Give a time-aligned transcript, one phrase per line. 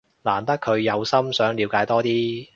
[0.23, 2.49] 難得佢有心想了解多啲